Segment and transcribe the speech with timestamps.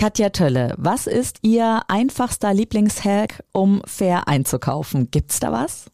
[0.00, 5.10] Katja Tölle, was ist Ihr einfachster Lieblingshack, um fair einzukaufen?
[5.10, 5.90] Gibt's da was?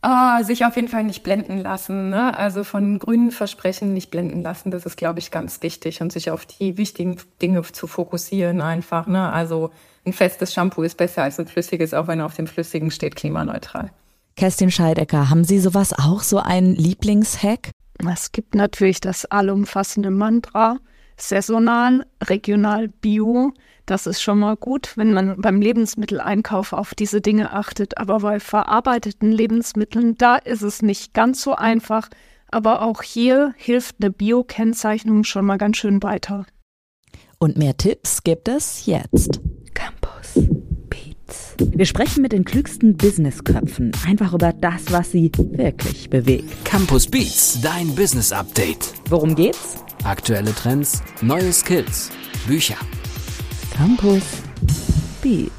[0.00, 2.08] Ah, sich auf jeden Fall nicht blenden lassen.
[2.08, 2.34] Ne?
[2.38, 4.70] Also von grünen Versprechen nicht blenden lassen.
[4.70, 9.06] Das ist, glaube ich, ganz wichtig und sich auf die wichtigen Dinge zu fokussieren einfach.
[9.06, 9.30] Ne?
[9.30, 9.72] Also
[10.06, 13.90] ein festes Shampoo ist besser als ein flüssiges, auch wenn auf dem flüssigen steht klimaneutral.
[14.36, 17.72] Kerstin Scheidecker, haben Sie sowas auch, so ein Lieblingshack?
[18.10, 20.78] Es gibt natürlich das allumfassende Mantra,
[21.22, 23.52] saisonal, regional, bio.
[23.86, 27.98] Das ist schon mal gut, wenn man beim Lebensmitteleinkauf auf diese Dinge achtet.
[27.98, 32.08] Aber bei verarbeiteten Lebensmitteln, da ist es nicht ganz so einfach.
[32.50, 36.46] Aber auch hier hilft eine Bio-Kennzeichnung schon mal ganz schön weiter.
[37.38, 39.40] Und mehr Tipps gibt es jetzt.
[39.72, 40.34] Campus
[40.90, 41.54] Beats.
[41.58, 46.64] Wir sprechen mit den klügsten Businessköpfen einfach über das, was sie wirklich bewegt.
[46.64, 48.92] Campus Beats, dein Business Update.
[49.08, 49.78] Worum geht's?
[50.04, 52.10] Aktuelle Trends, neue Skills,
[52.46, 52.76] Bücher.
[53.74, 54.22] Campus
[55.20, 55.52] Beats.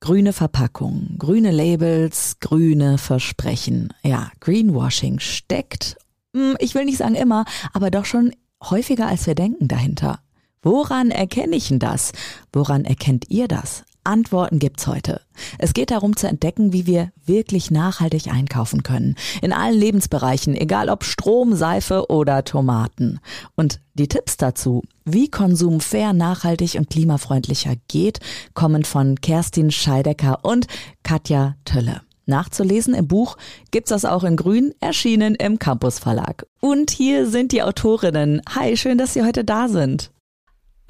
[0.00, 3.92] Grüne Verpackung, grüne Labels, grüne Versprechen.
[4.02, 5.96] Ja, Greenwashing steckt,
[6.34, 8.32] hm, ich will nicht sagen immer, aber doch schon
[8.64, 10.18] häufiger als wir denken dahinter.
[10.60, 12.12] Woran erkenne ich denn das?
[12.52, 13.84] Woran erkennt ihr das?
[14.08, 15.20] Antworten gibt's heute.
[15.58, 19.16] Es geht darum zu entdecken, wie wir wirklich nachhaltig einkaufen können.
[19.42, 23.20] In allen Lebensbereichen, egal ob Strom, Seife oder Tomaten.
[23.54, 28.20] Und die Tipps dazu, wie Konsum fair, nachhaltig und klimafreundlicher geht,
[28.54, 30.66] kommen von Kerstin Scheidecker und
[31.02, 32.00] Katja Tölle.
[32.24, 33.36] Nachzulesen im Buch
[33.70, 36.46] gibt's das auch in Grün, erschienen im Campus Verlag.
[36.60, 38.42] Und hier sind die Autorinnen.
[38.54, 40.10] Hi, schön, dass Sie heute da sind.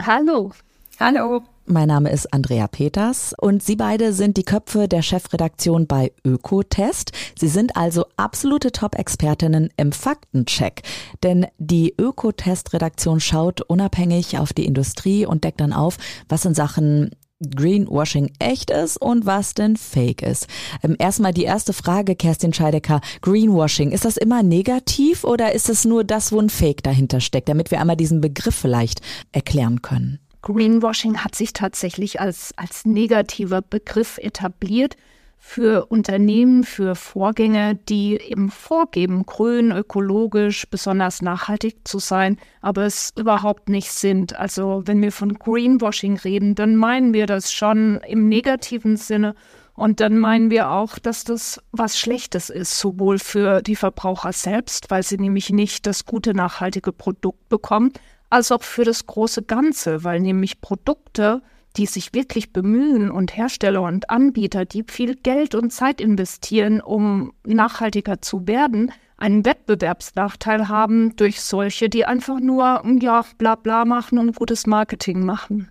[0.00, 0.52] Hallo.
[1.00, 1.42] Hallo.
[1.70, 7.12] Mein Name ist Andrea Peters und Sie beide sind die Köpfe der Chefredaktion bei Ökotest.
[7.38, 10.80] Sie sind also absolute Top-Expertinnen im Faktencheck.
[11.22, 17.10] Denn die Ökotest-Redaktion schaut unabhängig auf die Industrie und deckt dann auf, was in Sachen
[17.54, 20.46] Greenwashing echt ist und was denn fake ist.
[20.82, 23.02] Ähm, erstmal die erste Frage, Kerstin Scheidecker.
[23.20, 27.50] Greenwashing, ist das immer negativ oder ist es nur das, wo ein Fake dahinter steckt,
[27.50, 29.02] damit wir einmal diesen Begriff vielleicht
[29.32, 30.18] erklären können?
[30.42, 34.96] Greenwashing hat sich tatsächlich als, als negativer Begriff etabliert
[35.40, 43.12] für Unternehmen, für Vorgänge, die eben vorgeben, grün, ökologisch, besonders nachhaltig zu sein, aber es
[43.16, 44.36] überhaupt nicht sind.
[44.36, 49.34] Also wenn wir von Greenwashing reden, dann meinen wir das schon im negativen Sinne
[49.74, 54.90] und dann meinen wir auch, dass das was Schlechtes ist, sowohl für die Verbraucher selbst,
[54.90, 57.92] weil sie nämlich nicht das gute nachhaltige Produkt bekommen,
[58.30, 61.42] als auch für das große Ganze, weil nämlich Produkte,
[61.76, 67.32] die sich wirklich bemühen und Hersteller und Anbieter, die viel Geld und Zeit investieren, um
[67.44, 74.18] nachhaltiger zu werden, einen Wettbewerbsnachteil haben durch solche, die einfach nur ja bla bla machen
[74.18, 75.70] und gutes Marketing machen.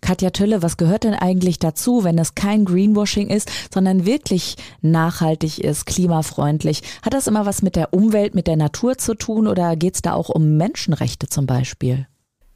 [0.00, 5.58] Katja Tölle, was gehört denn eigentlich dazu, wenn es kein Greenwashing ist, sondern wirklich nachhaltig
[5.58, 6.82] ist, klimafreundlich?
[7.02, 10.02] Hat das immer was mit der Umwelt, mit der Natur zu tun oder geht es
[10.02, 12.06] da auch um Menschenrechte zum Beispiel?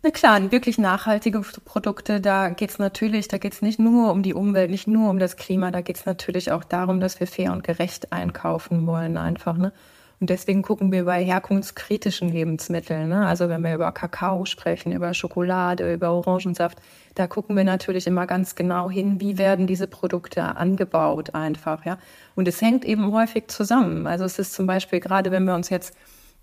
[0.02, 4.70] Na klar, wirklich nachhaltige Produkte, da geht's natürlich, da geht's nicht nur um die Umwelt,
[4.70, 8.10] nicht nur um das Klima, da geht's natürlich auch darum, dass wir fair und gerecht
[8.10, 9.58] einkaufen wollen einfach.
[9.58, 9.74] Ne?
[10.18, 13.10] Und deswegen gucken wir bei herkunftskritischen Lebensmitteln.
[13.10, 13.26] Ne?
[13.26, 16.78] Also wenn wir über Kakao sprechen, über Schokolade, über Orangensaft,
[17.14, 21.84] da gucken wir natürlich immer ganz genau hin, wie werden diese Produkte angebaut einfach.
[21.84, 21.98] Ja?
[22.34, 24.06] Und es hängt eben häufig zusammen.
[24.06, 25.96] Also es ist zum Beispiel gerade, wenn wir uns jetzt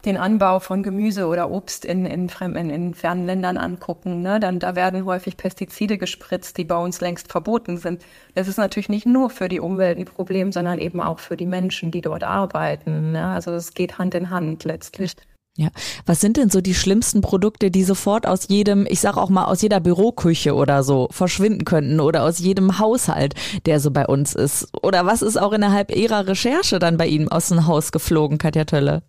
[0.06, 4.60] den Anbau von Gemüse oder Obst in, in, in, in fernen Ländern angucken, ne, dann
[4.60, 8.06] da werden häufig Pestizide gespritzt, die bei uns längst verboten sind.
[8.36, 11.48] Das ist natürlich nicht nur für die Umwelt ein Problem, sondern eben auch für die
[11.48, 13.14] Menschen, die dort arbeiten.
[13.14, 13.26] Ne?
[13.28, 15.16] Also es geht Hand in Hand letztlich.
[15.60, 15.70] Ja,
[16.06, 19.46] was sind denn so die schlimmsten Produkte, die sofort aus jedem, ich sag auch mal
[19.46, 23.34] aus jeder Büroküche oder so verschwinden könnten oder aus jedem Haushalt,
[23.66, 24.70] der so bei uns ist?
[24.84, 28.66] Oder was ist auch innerhalb ihrer Recherche dann bei Ihnen aus dem Haus geflogen, Katja
[28.66, 29.02] Tölle?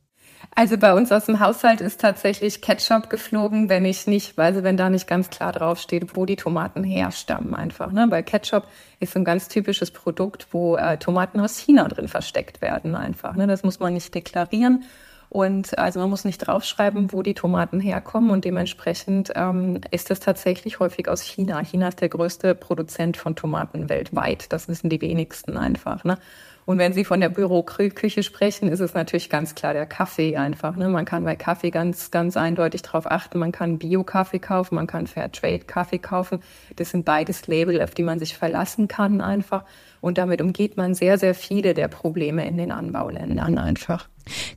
[0.54, 4.78] Also bei uns aus dem Haushalt ist tatsächlich Ketchup geflogen, wenn ich nicht, also wenn
[4.78, 7.92] da nicht ganz klar draufsteht, wo die Tomaten herstammen einfach.
[7.92, 8.06] Ne?
[8.08, 8.66] Weil Ketchup
[9.00, 13.36] ist ein ganz typisches Produkt, wo äh, Tomaten aus China drin versteckt werden einfach.
[13.36, 13.46] Ne?
[13.46, 14.84] Das muss man nicht deklarieren.
[15.30, 20.20] Und also man muss nicht draufschreiben, wo die Tomaten herkommen und dementsprechend ähm, ist es
[20.20, 21.62] tatsächlich häufig aus China.
[21.62, 24.52] China ist der größte Produzent von Tomaten weltweit.
[24.52, 26.04] Das wissen die wenigsten einfach.
[26.04, 26.18] Ne?
[26.68, 30.76] Und wenn Sie von der Büroküche sprechen, ist es natürlich ganz klar der Kaffee einfach.
[30.76, 30.90] Ne?
[30.90, 33.38] Man kann bei Kaffee ganz, ganz eindeutig darauf achten.
[33.38, 36.40] Man kann Bio-Kaffee kaufen, man kann Fairtrade-Kaffee kaufen.
[36.76, 39.64] Das sind beides Label, auf die man sich verlassen kann einfach.
[40.02, 44.06] Und damit umgeht man sehr, sehr viele der Probleme in den Anbauländern einfach.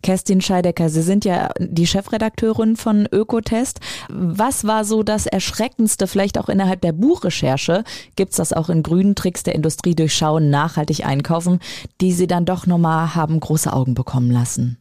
[0.03, 3.79] Kerstin Scheidecker, Sie sind ja die Chefredakteurin von Ökotest.
[4.09, 7.83] Was war so das Erschreckendste, vielleicht auch innerhalb der Buchrecherche?
[8.15, 11.59] Gibt es das auch in grünen Tricks der Industrie durchschauen, nachhaltig einkaufen,
[12.01, 14.77] die Sie dann doch nochmal haben große Augen bekommen lassen?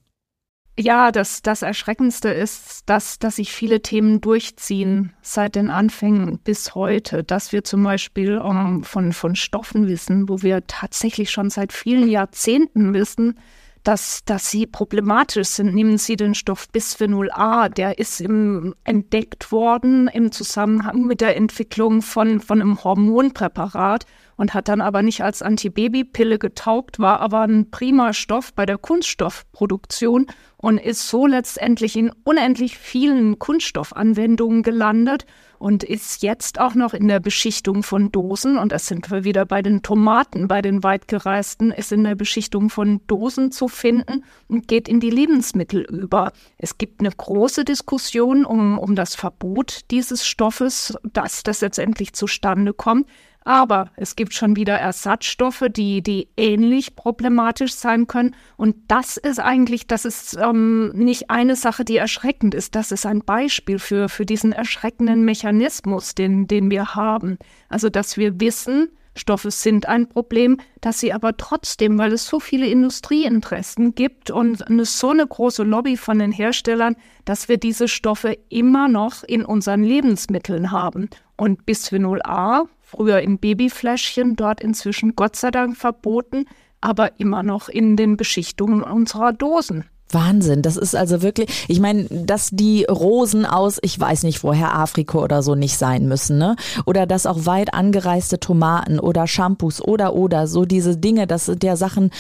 [0.78, 6.74] Ja, das, das Erschreckendste ist, dass, dass sich viele Themen durchziehen seit den Anfängen bis
[6.74, 7.22] heute.
[7.22, 11.74] Dass wir zum Beispiel um, ähm, von, von Stoffen wissen, wo wir tatsächlich schon seit
[11.74, 13.38] vielen Jahrzehnten wissen,
[13.82, 15.74] dass, dass sie problematisch sind.
[15.74, 21.36] Nehmen Sie den Stoff Bisphenol A, der ist im, entdeckt worden im Zusammenhang mit der
[21.36, 24.04] Entwicklung von, von einem Hormonpräparat
[24.36, 28.78] und hat dann aber nicht als Antibabypille getaugt, war aber ein prima Stoff bei der
[28.78, 35.26] Kunststoffproduktion und ist so letztendlich in unendlich vielen Kunststoffanwendungen gelandet
[35.60, 39.44] und ist jetzt auch noch in der Beschichtung von Dosen, und das sind wir wieder
[39.44, 44.68] bei den Tomaten, bei den weitgereisten, ist in der Beschichtung von Dosen zu finden und
[44.68, 46.32] geht in die Lebensmittel über.
[46.56, 52.72] Es gibt eine große Diskussion um, um das Verbot dieses Stoffes, dass das letztendlich zustande
[52.72, 53.06] kommt.
[53.44, 58.34] Aber es gibt schon wieder Ersatzstoffe, die, die ähnlich problematisch sein können.
[58.56, 62.74] Und das ist eigentlich, das ist ähm, nicht eine Sache, die erschreckend ist.
[62.74, 67.38] Das ist ein Beispiel für, für diesen erschreckenden Mechanismus, den, den wir haben.
[67.68, 72.40] Also, dass wir wissen, Stoffe sind ein Problem, dass sie aber trotzdem, weil es so
[72.40, 77.88] viele Industrieinteressen gibt und eine, so eine große Lobby von den Herstellern, dass wir diese
[77.88, 81.10] Stoffe immer noch in unseren Lebensmitteln haben.
[81.36, 86.46] Und Bisphenol A früher in Babyfläschchen, dort inzwischen Gott sei Dank verboten,
[86.80, 89.84] aber immer noch in den Beschichtungen unserer Dosen.
[90.12, 94.74] Wahnsinn, das ist also wirklich, ich meine, dass die Rosen aus, ich weiß nicht woher,
[94.74, 96.56] Afrika oder so nicht sein müssen, ne?
[96.84, 101.62] Oder dass auch weit angereiste Tomaten oder Shampoos oder oder so diese Dinge, das sind
[101.62, 102.10] ja Sachen,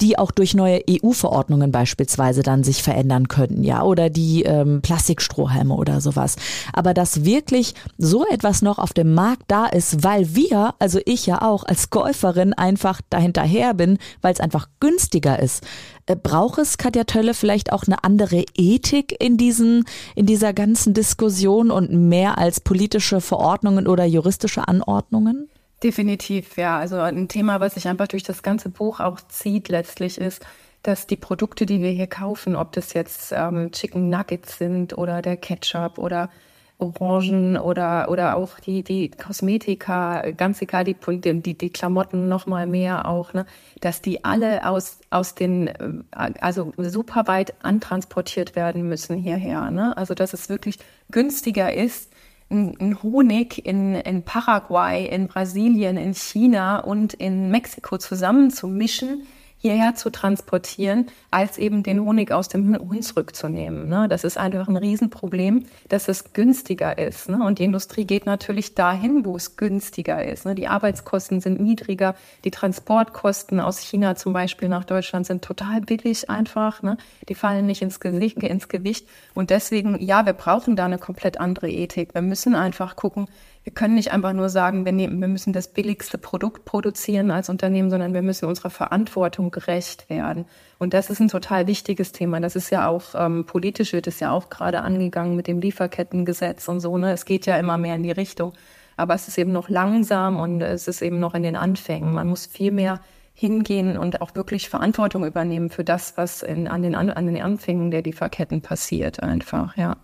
[0.00, 5.74] die auch durch neue EU-Verordnungen beispielsweise dann sich verändern könnten, ja, oder die ähm, Plastikstrohhalme
[5.74, 6.36] oder sowas.
[6.72, 11.26] Aber dass wirklich so etwas noch auf dem Markt da ist, weil wir, also ich
[11.26, 15.62] ja auch als Käuferin einfach dahinterher bin, weil es einfach günstiger ist.
[16.06, 19.84] Äh, braucht es, Katja Tölle, vielleicht auch eine andere Ethik in diesen,
[20.16, 25.48] in dieser ganzen Diskussion und mehr als politische Verordnungen oder juristische Anordnungen?
[25.82, 26.78] Definitiv, ja.
[26.78, 30.44] Also ein Thema, was sich einfach durch das ganze Buch auch zieht, letztlich ist,
[30.82, 35.22] dass die Produkte, die wir hier kaufen, ob das jetzt ähm, Chicken Nuggets sind oder
[35.22, 36.30] der Ketchup oder
[36.78, 42.66] Orangen oder, oder auch die, die Kosmetika, ganz egal, die, die, die Klamotten noch mal
[42.66, 43.46] mehr auch, ne,
[43.80, 49.96] dass die alle aus, aus den, äh, also super weit antransportiert werden müssen hierher, ne?
[49.96, 50.78] Also, dass es wirklich
[51.10, 52.11] günstiger ist,
[52.52, 59.26] ein Honig in, in Paraguay, in Brasilien, in China und in Mexiko zusammenzumischen,
[59.62, 63.88] hierher zu transportieren, als eben den Honig aus dem Hunsrück zu nehmen.
[63.88, 64.08] Ne?
[64.08, 67.28] Das ist einfach ein Riesenproblem, dass es günstiger ist.
[67.28, 67.44] Ne?
[67.44, 70.46] Und die Industrie geht natürlich dahin, wo es günstiger ist.
[70.46, 70.56] Ne?
[70.56, 76.28] Die Arbeitskosten sind niedriger, die Transportkosten aus China zum Beispiel nach Deutschland sind total billig
[76.28, 76.82] einfach.
[76.82, 76.96] Ne?
[77.28, 79.06] Die fallen nicht ins Gewicht, ins Gewicht.
[79.32, 82.14] Und deswegen, ja, wir brauchen da eine komplett andere Ethik.
[82.14, 83.28] Wir müssen einfach gucken,
[83.64, 87.48] wir können nicht einfach nur sagen, wir, nehmen, wir müssen das billigste Produkt produzieren als
[87.48, 90.46] Unternehmen, sondern wir müssen unserer Verantwortung gerecht werden.
[90.78, 92.40] Und das ist ein total wichtiges Thema.
[92.40, 96.66] Das ist ja auch ähm, politisch wird es ja auch gerade angegangen mit dem Lieferkettengesetz
[96.66, 96.98] und so.
[96.98, 97.12] Ne?
[97.12, 98.52] Es geht ja immer mehr in die Richtung.
[98.96, 102.12] Aber es ist eben noch langsam und es ist eben noch in den Anfängen.
[102.12, 103.00] Man muss viel mehr
[103.34, 107.90] hingehen und auch wirklich Verantwortung übernehmen für das, was in, an, den, an den Anfängen
[107.90, 109.96] der Lieferketten passiert einfach, ja.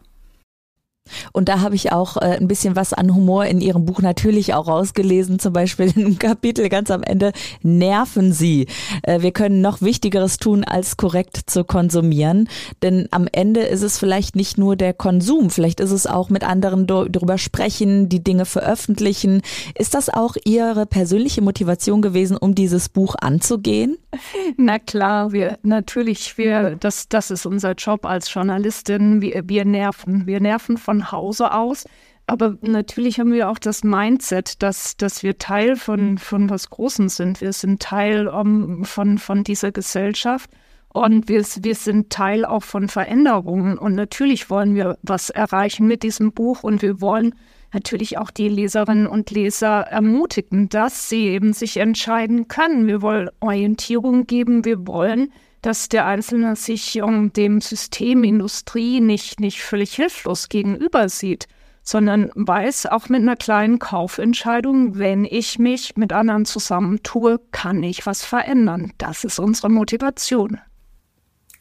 [1.33, 4.55] Und da habe ich auch äh, ein bisschen was an Humor in ihrem Buch natürlich
[4.55, 8.67] auch rausgelesen, zum Beispiel einem Kapitel ganz am Ende, nerven Sie.
[9.03, 12.49] Äh, wir können noch Wichtigeres tun, als korrekt zu konsumieren.
[12.83, 16.45] Denn am Ende ist es vielleicht nicht nur der Konsum, vielleicht ist es auch mit
[16.45, 19.43] anderen darüber sprechen, die Dinge veröffentlichen.
[19.77, 23.99] Ist das auch Ihre persönliche Motivation gewesen, um dieses Buch anzugehen?
[24.57, 29.21] Na klar, wir natürlich, wir, das, das ist unser Job als Journalistin.
[29.21, 30.27] Wir, wir nerven.
[30.27, 31.85] Wir nerven von von Hause aus.
[32.27, 37.09] Aber natürlich haben wir auch das Mindset, dass, dass wir Teil von, von was Großem
[37.09, 37.41] sind.
[37.41, 40.51] Wir sind Teil um, von, von dieser Gesellschaft
[40.91, 43.79] und wir, wir sind Teil auch von Veränderungen.
[43.79, 47.35] Und natürlich wollen wir was erreichen mit diesem Buch und wir wollen
[47.73, 52.87] natürlich auch die Leserinnen und Leser ermutigen, dass sie eben sich entscheiden können.
[52.87, 59.41] Wir wollen Orientierung geben, wir wollen, dass der Einzelne sich um dem System Industrie nicht,
[59.41, 61.49] nicht völlig hilflos gegenüber sieht,
[61.83, 68.05] sondern weiß, auch mit einer kleinen Kaufentscheidung, wenn ich mich mit anderen zusammentue, kann ich
[68.05, 68.93] was verändern.
[68.99, 70.61] Das ist unsere Motivation.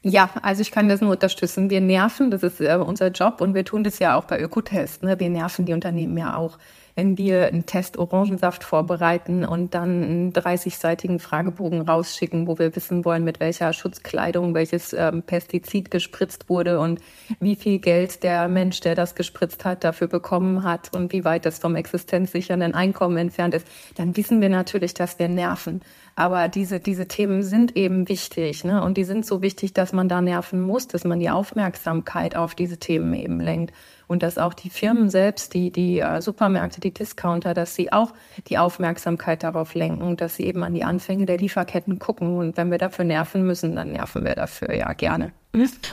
[0.03, 1.69] Ja, also ich kann das nur unterstützen.
[1.69, 5.03] Wir nerven, das ist äh, unser Job und wir tun das ja auch bei Ökotest.
[5.03, 5.19] Ne?
[5.19, 6.57] Wir nerven die Unternehmen ja auch
[6.97, 13.05] wenn wir einen Test Orangensaft vorbereiten und dann einen 30-seitigen Fragebogen rausschicken, wo wir wissen
[13.05, 16.99] wollen, mit welcher Schutzkleidung welches ähm, Pestizid gespritzt wurde und
[17.39, 21.45] wie viel Geld der Mensch, der das gespritzt hat, dafür bekommen hat und wie weit
[21.45, 25.81] das vom existenzsichernden Einkommen entfernt ist, dann wissen wir natürlich, dass wir nerven.
[26.19, 28.83] Aber diese, diese Themen sind eben wichtig, ne?
[28.83, 32.55] Und die sind so wichtig, dass man da nerven muss, dass man die Aufmerksamkeit auf
[32.55, 33.71] diese Themen eben lenkt
[34.07, 38.13] und dass auch die Firmen selbst, die, die äh, Supermärkte, die Discounter, dass sie auch
[38.47, 42.35] die Aufmerksamkeit darauf lenken, dass sie eben an die Anfänge der Lieferketten gucken.
[42.35, 45.33] Und wenn wir dafür nerven müssen, dann nerven wir dafür ja gerne.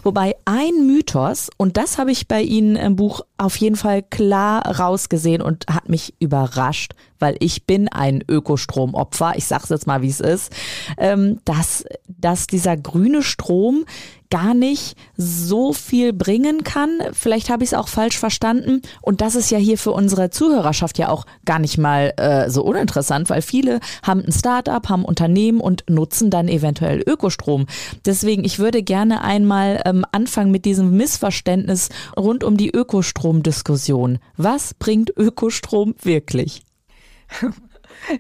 [0.03, 4.79] Wobei ein Mythos, und das habe ich bei Ihnen im Buch auf jeden Fall klar
[4.79, 10.03] rausgesehen und hat mich überrascht, weil ich bin ein Ökostromopfer, ich sage es jetzt mal,
[10.03, 10.53] wie es ist,
[10.99, 13.87] ähm, dass, dass dieser grüne Strom
[14.35, 16.99] gar nicht so viel bringen kann.
[17.13, 18.83] Vielleicht habe ich es auch falsch verstanden.
[19.01, 22.65] Und das ist ja hier für unsere Zuhörerschaft ja auch gar nicht mal äh, so
[22.65, 27.67] uninteressant, weil viele haben ein Startup, haben Unternehmen und nutzen dann eventuell Ökostrom.
[28.07, 34.19] Deswegen, ich würde gerne einmal ähm, anfangen mit diesem Missverständnis rund um die Ökostromdiskussion.
[34.37, 36.65] Was bringt Ökostrom wirklich?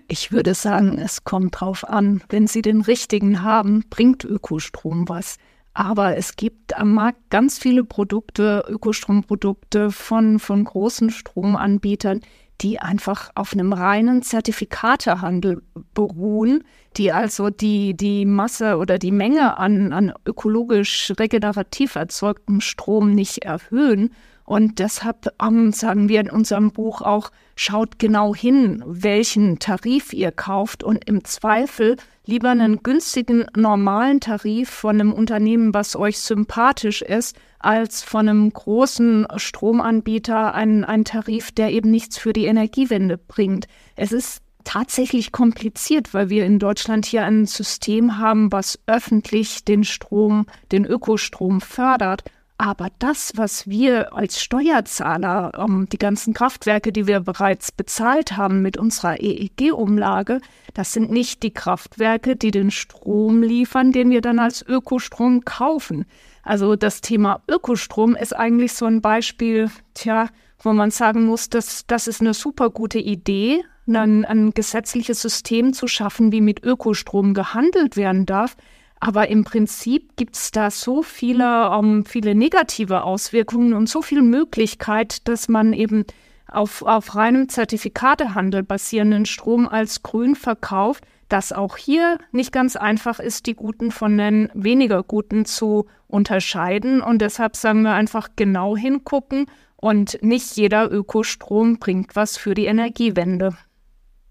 [0.06, 2.22] Ich würde sagen, es kommt drauf an.
[2.28, 5.38] Wenn Sie den richtigen haben, bringt Ökostrom was.
[5.74, 12.20] Aber es gibt am Markt ganz viele Produkte, Ökostromprodukte von, von großen Stromanbietern,
[12.60, 15.62] die einfach auf einem reinen Zertifikatehandel
[15.92, 16.62] beruhen,
[16.96, 23.38] die also die, die Masse oder die Menge an, an ökologisch regenerativ erzeugtem Strom nicht
[23.38, 24.10] erhöhen,
[24.44, 30.32] und deshalb ähm, sagen wir in unserem Buch auch, schaut genau hin, welchen Tarif ihr
[30.32, 31.96] kauft und im Zweifel
[32.26, 38.52] lieber einen günstigen, normalen Tarif von einem Unternehmen, was euch sympathisch ist, als von einem
[38.52, 43.66] großen Stromanbieter einen, einen Tarif, der eben nichts für die Energiewende bringt.
[43.96, 49.84] Es ist tatsächlich kompliziert, weil wir in Deutschland hier ein System haben, was öffentlich den
[49.84, 52.24] Strom, den Ökostrom fördert
[52.56, 58.62] aber das, was wir als Steuerzahler, ähm, die ganzen Kraftwerke, die wir bereits bezahlt haben
[58.62, 60.40] mit unserer EEG-Umlage,
[60.72, 66.06] das sind nicht die Kraftwerke, die den Strom liefern, den wir dann als Ökostrom kaufen.
[66.42, 70.28] Also das Thema Ökostrom ist eigentlich so ein Beispiel, tja,
[70.60, 75.72] wo man sagen muss, dass das ist eine super gute Idee, ein, ein gesetzliches System
[75.72, 78.56] zu schaffen, wie mit Ökostrom gehandelt werden darf.
[79.00, 84.22] Aber im Prinzip gibt es da so viele, um, viele negative Auswirkungen und so viel
[84.22, 86.04] Möglichkeit, dass man eben
[86.50, 93.18] auf, auf reinem Zertifikatehandel basierenden Strom als grün verkauft, dass auch hier nicht ganz einfach
[93.18, 97.00] ist, die guten von den weniger guten zu unterscheiden.
[97.00, 99.46] Und deshalb sagen wir einfach genau hingucken
[99.76, 103.56] und nicht jeder Ökostrom bringt was für die Energiewende.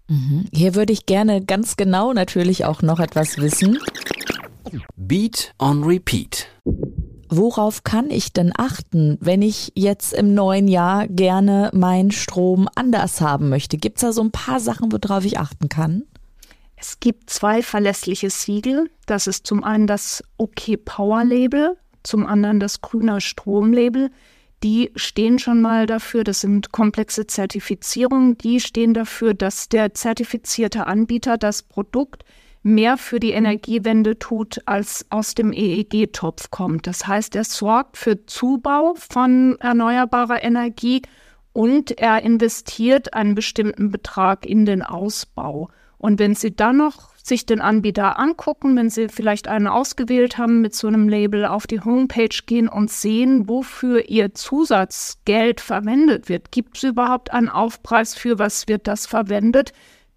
[0.08, 0.46] Mhm.
[0.52, 3.78] Hier würde ich gerne ganz genau natürlich auch noch etwas wissen.
[4.96, 6.46] Beat on Repeat.
[7.28, 13.20] Worauf kann ich denn achten, wenn ich jetzt im neuen Jahr gerne meinen Strom anders
[13.20, 13.76] haben möchte?
[13.76, 16.04] Gibt es da so ein paar Sachen, worauf ich achten kann?
[16.76, 18.90] Es gibt zwei verlässliche Siegel.
[19.06, 24.10] Das ist zum einen das OK Power Label, zum anderen das grüner Strom Label.
[24.62, 30.86] Die stehen schon mal dafür, das sind komplexe Zertifizierungen, die stehen dafür, dass der zertifizierte
[30.86, 32.24] Anbieter das Produkt
[32.64, 36.86] mehr für die Energiewende tut, als aus dem EEG-Topf kommt.
[36.86, 41.02] Das heißt, er sorgt für Zubau von erneuerbarer Energie
[41.52, 45.68] und er investiert einen bestimmten Betrag in den Ausbau.
[45.98, 50.60] Und wenn Sie dann noch sich den Anbieter angucken, wenn Sie vielleicht einen ausgewählt haben
[50.60, 56.50] mit so einem Label, auf die Homepage gehen und sehen, wofür Ihr Zusatzgeld verwendet wird.
[56.50, 59.72] Gibt es überhaupt einen Aufpreis für, was wird das verwendet?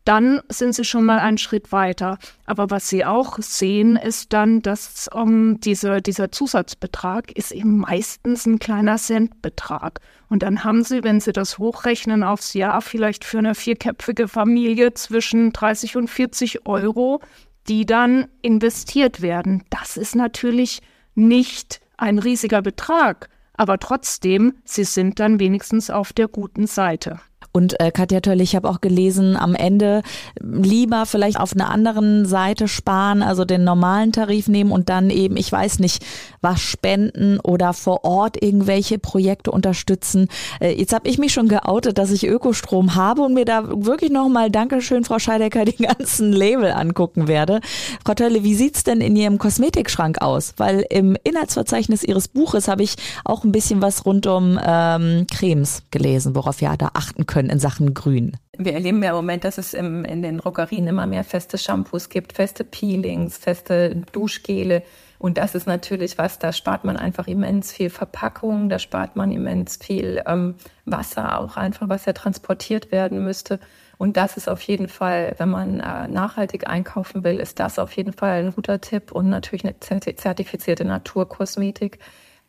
[0.08, 2.18] Dann sind sie schon mal einen Schritt weiter.
[2.46, 7.80] Aber was sie auch sehen, ist dann, dass um, ähm, diese, dieser Zusatzbetrag ist eben
[7.80, 10.00] meistens ein kleiner Centbetrag.
[10.30, 14.94] Und dann haben sie, wenn sie das hochrechnen aufs Jahr, vielleicht für eine vierköpfige Familie
[14.94, 17.20] zwischen 30 und 40 Euro,
[17.68, 19.64] die dann investiert werden.
[19.70, 20.82] Das ist natürlich
[21.16, 27.20] nicht ein riesiger Betrag, aber trotzdem, sie sind dann wenigstens auf der guten Seite.
[27.58, 30.04] Und äh, Katja Töll, ich habe auch gelesen, am Ende
[30.40, 35.38] lieber vielleicht auf einer anderen Seite sparen, also den normalen Tarif nehmen und dann eben,
[35.38, 36.06] ich weiß nicht,
[36.40, 40.28] was spenden oder vor Ort irgendwelche Projekte unterstützen.
[40.62, 44.12] Äh, jetzt habe ich mich schon geoutet, dass ich Ökostrom habe und mir da wirklich
[44.12, 47.62] nochmal, Dankeschön, Frau Scheidecker, die ganzen Label angucken werde.
[48.06, 50.54] Frau Tölle, wie sieht's denn in Ihrem Kosmetikschrank aus?
[50.58, 55.82] Weil im Inhaltsverzeichnis Ihres Buches habe ich auch ein bisschen was rund um ähm, Cremes
[55.90, 58.38] gelesen, worauf wir da achten können in Sachen Grün.
[58.58, 62.10] Wir erleben ja im Moment, dass es im, in den Drogerien immer mehr feste Shampoos
[62.10, 64.84] gibt, feste Peelings, feste Duschgele.
[65.20, 69.32] Und das ist natürlich was, da spart man einfach immens viel Verpackung, da spart man
[69.32, 73.60] immens viel ähm, Wasser auch einfach, was ja transportiert werden müsste.
[73.98, 77.94] Und das ist auf jeden Fall, wenn man äh, nachhaltig einkaufen will, ist das auf
[77.94, 82.00] jeden Fall ein guter Tipp und natürlich eine zertifizierte Naturkosmetik.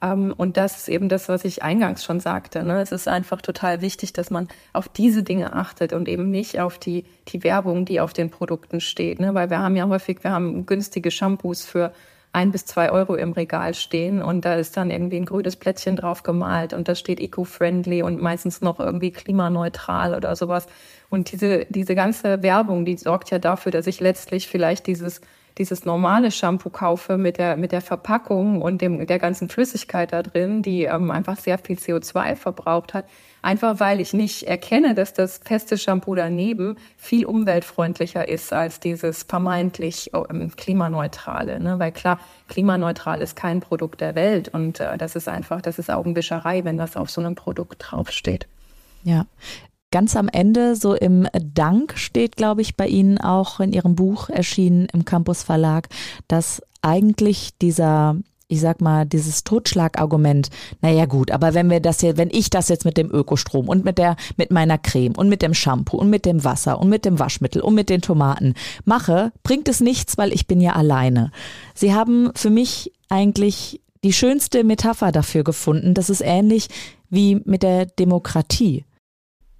[0.00, 2.62] Ähm, und das ist eben das, was ich eingangs schon sagte.
[2.62, 2.80] Ne?
[2.80, 6.78] Es ist einfach total wichtig, dass man auf diese Dinge achtet und eben nicht auf
[6.78, 9.20] die, die Werbung, die auf den Produkten steht.
[9.20, 9.34] Ne?
[9.34, 11.92] Weil wir haben ja häufig, wir haben günstige Shampoos für
[12.32, 15.96] ein bis zwei Euro im Regal stehen und da ist dann irgendwie ein grünes Plättchen
[15.96, 20.66] drauf gemalt und da steht eco-friendly und meistens noch irgendwie klimaneutral oder sowas.
[21.08, 25.22] Und diese, diese ganze Werbung, die sorgt ja dafür, dass ich letztlich vielleicht dieses
[25.58, 30.22] dieses normale Shampoo kaufe mit der, mit der Verpackung und dem, der ganzen Flüssigkeit da
[30.22, 33.04] drin, die ähm, einfach sehr viel CO2 verbraucht hat,
[33.42, 39.24] einfach weil ich nicht erkenne, dass das feste Shampoo daneben viel umweltfreundlicher ist als dieses
[39.24, 41.60] vermeintlich ähm, klimaneutrale.
[41.60, 41.78] Ne?
[41.78, 45.90] Weil klar, klimaneutral ist kein Produkt der Welt und äh, das ist einfach, das ist
[45.90, 48.46] Augenwischerei, wenn das auf so einem Produkt draufsteht.
[49.04, 49.26] Ja,
[49.90, 54.28] Ganz am Ende, so im Dank, steht, glaube ich, bei Ihnen auch in Ihrem Buch
[54.28, 55.88] erschienen im Campus Verlag,
[56.28, 58.16] dass eigentlich dieser
[58.50, 60.48] ich sag mal, dieses Totschlagargument,
[60.80, 63.84] naja gut, aber wenn wir das jetzt, wenn ich das jetzt mit dem Ökostrom und
[63.84, 67.04] mit der, mit meiner Creme und mit dem Shampoo und mit dem Wasser und mit
[67.04, 68.54] dem Waschmittel und mit den Tomaten
[68.86, 71.30] mache, bringt es nichts, weil ich bin ja alleine.
[71.74, 75.92] Sie haben für mich eigentlich die schönste Metapher dafür gefunden.
[75.92, 76.68] Das ist ähnlich
[77.10, 78.84] wie mit der Demokratie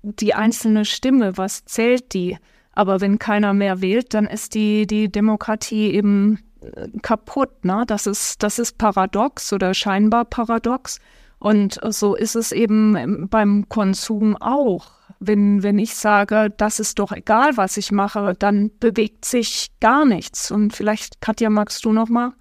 [0.02, 2.38] die einzelne Stimme, was zählt die?
[2.72, 7.64] Aber wenn keiner mehr wählt, dann ist die, die Demokratie eben äh, kaputt.
[7.64, 7.84] Ne?
[7.86, 11.00] Das, ist, das ist paradox oder scheinbar paradox.
[11.40, 14.86] Und so ist es eben beim Konsum auch.
[15.20, 20.04] Wenn, wenn ich sage, das ist doch egal, was ich mache, dann bewegt sich gar
[20.04, 20.50] nichts.
[20.50, 22.34] Und vielleicht, Katja, magst du noch mal?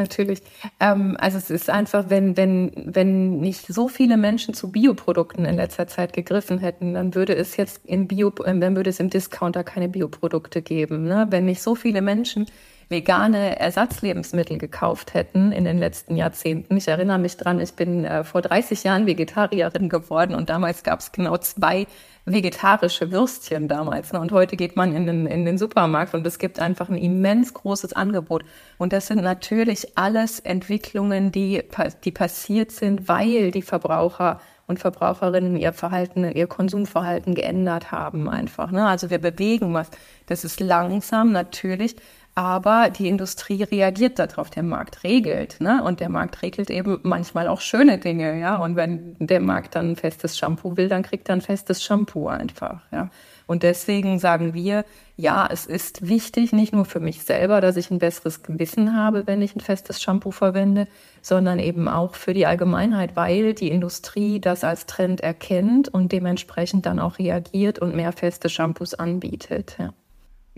[0.00, 0.40] Natürlich.
[0.80, 5.56] Ähm, also es ist einfach, wenn, wenn, wenn nicht so viele Menschen zu Bioprodukten in
[5.56, 9.10] letzter Zeit gegriffen hätten, dann würde es jetzt in Bio, äh, dann würde es im
[9.10, 11.04] Discounter keine Bioprodukte geben.
[11.04, 11.26] Ne?
[11.28, 12.46] Wenn nicht so viele Menschen
[12.90, 16.76] vegane Ersatzlebensmittel gekauft hätten in den letzten Jahrzehnten.
[16.76, 20.98] Ich erinnere mich dran, ich bin äh, vor 30 Jahren Vegetarierin geworden und damals gab
[20.98, 21.86] es genau zwei
[22.26, 24.12] vegetarische Würstchen damals.
[24.12, 24.20] Ne?
[24.20, 27.54] Und heute geht man in den, in den Supermarkt und es gibt einfach ein immens
[27.54, 28.44] großes Angebot.
[28.76, 31.62] Und das sind natürlich alles Entwicklungen, die,
[32.04, 38.70] die passiert sind, weil die Verbraucher und Verbraucherinnen ihr Verhalten, ihr Konsumverhalten geändert haben einfach.
[38.70, 38.86] Ne?
[38.86, 39.90] Also wir bewegen was.
[40.26, 41.96] Das ist langsam natürlich,
[42.34, 45.82] aber die Industrie reagiert darauf, der Markt regelt, ne?
[45.82, 48.56] Und der Markt regelt eben manchmal auch schöne Dinge, ja.
[48.56, 52.28] Und wenn der Markt dann ein festes Shampoo will, dann kriegt er ein festes Shampoo
[52.28, 53.10] einfach, ja.
[53.46, 54.84] Und deswegen sagen wir,
[55.16, 59.26] ja, es ist wichtig, nicht nur für mich selber, dass ich ein besseres Gewissen habe,
[59.26, 60.86] wenn ich ein festes Shampoo verwende,
[61.20, 66.86] sondern eben auch für die Allgemeinheit, weil die Industrie das als Trend erkennt und dementsprechend
[66.86, 69.92] dann auch reagiert und mehr feste Shampoos anbietet, ja.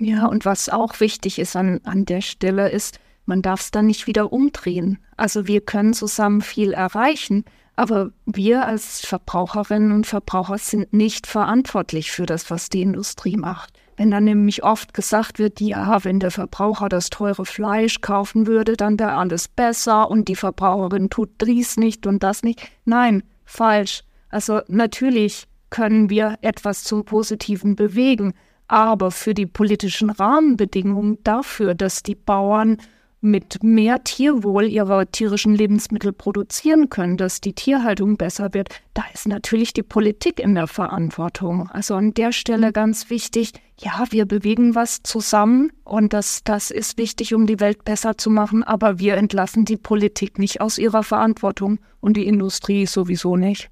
[0.02, 3.86] Ja, und was auch wichtig ist an, an der Stelle ist, man darf es dann
[3.86, 4.98] nicht wieder umdrehen.
[5.16, 7.44] Also wir können zusammen viel erreichen,
[7.76, 13.78] aber wir als Verbraucherinnen und Verbraucher sind nicht verantwortlich für das, was die Industrie macht.
[13.96, 18.76] Wenn dann nämlich oft gesagt wird, ja, wenn der Verbraucher das teure Fleisch kaufen würde,
[18.76, 22.60] dann wäre alles besser und die Verbraucherin tut dies nicht und das nicht.
[22.84, 24.02] Nein, falsch.
[24.30, 28.34] Also natürlich können wir etwas zum Positiven bewegen,
[28.72, 32.78] aber für die politischen Rahmenbedingungen dafür, dass die Bauern
[33.20, 39.28] mit mehr Tierwohl ihre tierischen Lebensmittel produzieren können, dass die Tierhaltung besser wird, da ist
[39.28, 41.68] natürlich die Politik in der Verantwortung.
[41.70, 46.98] Also an der Stelle ganz wichtig, ja, wir bewegen was zusammen und das, das ist
[46.98, 51.04] wichtig, um die Welt besser zu machen, aber wir entlassen die Politik nicht aus ihrer
[51.04, 53.71] Verantwortung und die Industrie sowieso nicht.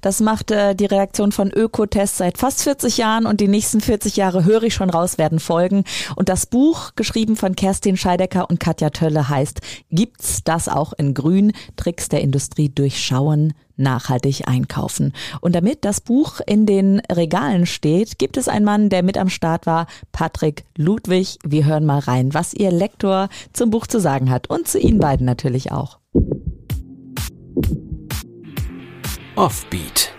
[0.00, 4.16] Das macht äh, die Reaktion von Ökotest seit fast 40 Jahren und die nächsten 40
[4.16, 5.84] Jahre höre ich schon raus, werden folgen.
[6.14, 9.60] Und das Buch, geschrieben von Kerstin Scheidecker und Katja Tölle, heißt
[9.90, 11.52] Gibt's das auch in Grün?
[11.76, 15.12] Tricks der Industrie durchschauen, nachhaltig einkaufen.
[15.40, 19.28] Und damit das Buch in den Regalen steht, gibt es einen Mann, der mit am
[19.28, 21.38] Start war, Patrick Ludwig.
[21.44, 24.98] Wir hören mal rein, was ihr Lektor zum Buch zu sagen hat und zu Ihnen
[24.98, 25.98] beiden natürlich auch.
[29.36, 30.14] Offbeat.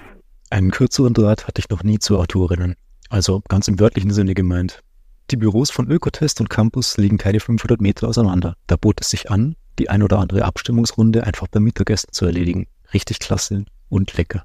[0.51, 2.75] Einen kürzeren Draht hatte ich noch nie zu Autorinnen.
[3.09, 4.83] Also ganz im wörtlichen Sinne gemeint.
[5.31, 8.53] Die Büros von Ökotest und Campus liegen keine 500 Meter auseinander.
[8.67, 12.67] Da bot es sich an, die ein oder andere Abstimmungsrunde einfach beim Mittagessen zu erledigen.
[12.93, 14.43] Richtig klasse und lecker.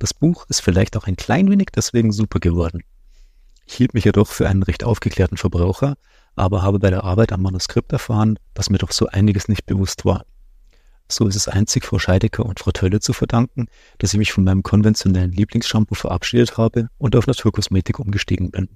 [0.00, 2.82] Das Buch ist vielleicht auch ein klein wenig deswegen super geworden.
[3.66, 5.94] Ich hielt mich jedoch für einen recht aufgeklärten Verbraucher,
[6.34, 10.04] aber habe bei der Arbeit am Manuskript erfahren, dass mir doch so einiges nicht bewusst
[10.04, 10.24] war.
[11.08, 14.44] So ist es einzig Frau Scheidecker und Frau Tölle zu verdanken, dass ich mich von
[14.44, 18.68] meinem konventionellen Lieblingsshampoo verabschiedet habe und auf Naturkosmetik umgestiegen bin.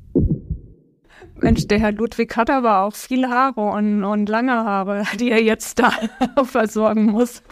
[1.43, 5.43] Mensch, der Herr Ludwig hat aber auch viele Haare und, und lange Haare, die er
[5.43, 5.93] jetzt da
[6.45, 7.43] versorgen muss.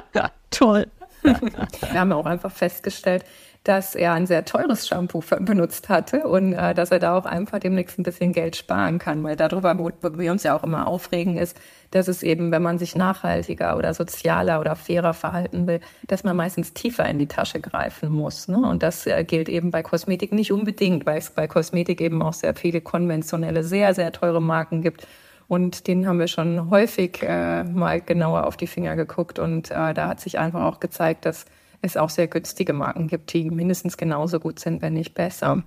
[0.50, 0.86] Toll.
[1.22, 3.24] Wir haben auch einfach festgestellt,
[3.64, 7.58] dass er ein sehr teures Shampoo benutzt hatte und äh, dass er da auch einfach
[7.58, 11.36] demnächst ein bisschen Geld sparen kann, weil darüber, wo wir uns ja auch immer aufregen,
[11.36, 11.58] ist,
[11.90, 16.36] dass es eben, wenn man sich nachhaltiger oder sozialer oder fairer verhalten will, dass man
[16.36, 18.48] meistens tiefer in die Tasche greifen muss.
[18.48, 18.58] Ne?
[18.58, 22.34] Und das äh, gilt eben bei Kosmetik nicht unbedingt, weil es bei Kosmetik eben auch
[22.34, 25.06] sehr viele konventionelle, sehr, sehr teure Marken gibt.
[25.48, 29.38] Und denen haben wir schon häufig äh, mal genauer auf die Finger geguckt.
[29.38, 31.46] Und äh, da hat sich einfach auch gezeigt, dass
[31.80, 35.62] es auch sehr günstige Marken gibt, die mindestens genauso gut sind, wenn nicht besser.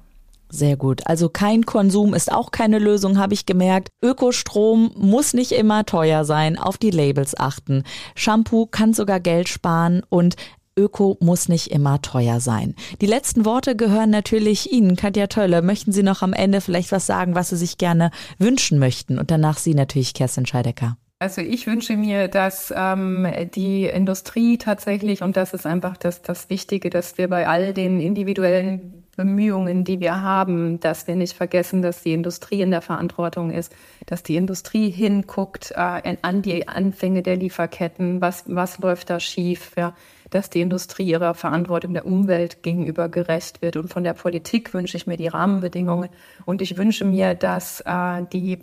[0.52, 1.02] Sehr gut.
[1.06, 3.90] Also kein Konsum ist auch keine Lösung, habe ich gemerkt.
[4.04, 6.58] Ökostrom muss nicht immer teuer sein.
[6.58, 7.84] Auf die Labels achten.
[8.16, 10.36] Shampoo kann sogar Geld sparen und
[10.78, 12.76] Öko muss nicht immer teuer sein.
[13.02, 15.62] Die letzten Worte gehören natürlich Ihnen, Katja Tölle.
[15.62, 19.20] Möchten Sie noch am Ende vielleicht was sagen, was Sie sich gerne wünschen möchten?
[19.20, 20.98] Und danach Sie natürlich, Kerstin Scheidecker.
[21.20, 26.50] Also ich wünsche mir, dass ähm, die Industrie tatsächlich, und das ist einfach das, das
[26.50, 31.82] Wichtige, dass wir bei all den individuellen Bemühungen, die wir haben, dass wir nicht vergessen,
[31.82, 33.74] dass die Industrie in der Verantwortung ist,
[34.06, 39.74] dass die Industrie hinguckt äh, an die Anfänge der Lieferketten, was, was läuft da schief,
[39.78, 39.94] ja,
[40.30, 43.76] dass die Industrie ihrer Verantwortung der Umwelt gegenüber gerecht wird.
[43.76, 46.10] Und von der Politik wünsche ich mir die Rahmenbedingungen
[46.46, 48.60] und ich wünsche mir, dass äh, die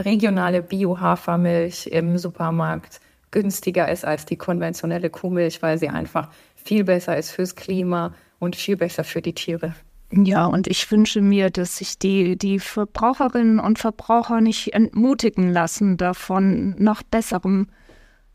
[0.00, 7.16] regionale Bio-Hafermilch im Supermarkt günstiger ist als die konventionelle Kuhmilch, weil sie einfach viel besser
[7.16, 9.74] ist fürs Klima und viel besser für die Tiere.
[10.12, 15.96] Ja, und ich wünsche mir, dass sich die, die Verbraucherinnen und Verbraucher nicht entmutigen lassen,
[15.96, 17.68] davon nach Besserem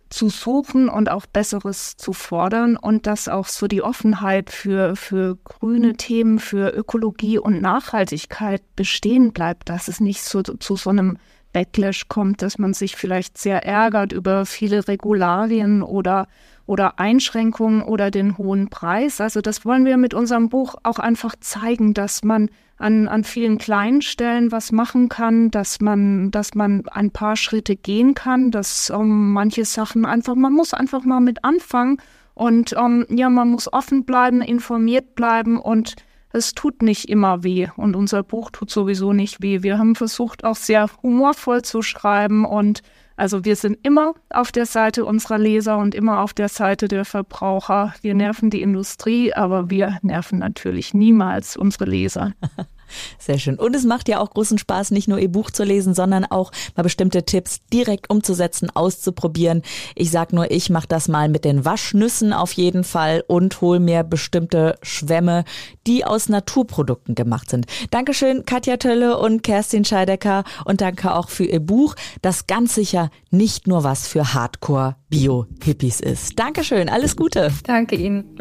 [0.10, 5.38] zu suchen und auch Besseres zu fordern und dass auch so die Offenheit für, für
[5.44, 11.18] grüne Themen, für Ökologie und Nachhaltigkeit bestehen bleibt, dass es nicht so, zu so einem
[11.56, 16.28] Backlash kommt, dass man sich vielleicht sehr ärgert über viele Regularien oder,
[16.66, 19.22] oder Einschränkungen oder den hohen Preis.
[19.22, 23.58] Also das wollen wir mit unserem Buch auch einfach zeigen, dass man an, an vielen
[23.58, 28.90] kleinen Stellen was machen kann, dass man, dass man ein paar Schritte gehen kann, dass
[28.90, 32.00] um, ähm, manche Sachen einfach, man muss einfach mal mit anfangen
[32.34, 35.96] und um, ähm, ja, man muss offen bleiben, informiert bleiben und
[36.36, 39.64] es tut nicht immer weh und unser Buch tut sowieso nicht weh.
[39.64, 42.82] Wir haben versucht, auch sehr humorvoll zu schreiben und
[43.18, 47.06] also wir sind immer auf der Seite unserer Leser und immer auf der Seite der
[47.06, 47.94] Verbraucher.
[48.02, 52.34] Wir nerven die Industrie, aber wir nerven natürlich niemals unsere Leser.
[53.20, 53.58] Sehr schön.
[53.58, 56.52] Und es macht ja auch großen Spaß, nicht nur Ihr Buch zu lesen, sondern auch
[56.76, 59.62] mal bestimmte Tipps direkt umzusetzen, auszuprobieren.
[59.96, 63.80] Ich sag nur, ich mache das mal mit den Waschnüssen auf jeden Fall und hol
[63.80, 65.44] mir bestimmte Schwämme,
[65.88, 67.66] die aus Naturprodukten gemacht sind.
[67.92, 73.10] Dankeschön, Katja Tölle und Kerstin Scheidecker und danke auch für Ihr Buch, das ganz sicher
[73.32, 76.38] nicht nur was für Hardcore Bio-Hippies ist.
[76.40, 77.52] Dankeschön, alles Gute.
[77.64, 78.38] Danke Ihnen.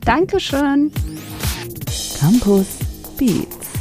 [0.00, 0.92] Dankeschön.
[2.18, 2.66] Campus
[3.16, 3.57] Beats.